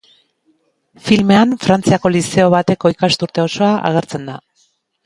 [1.09, 4.43] Filmean Frantziako lizeo bateko ikasturte osoa agertzen da.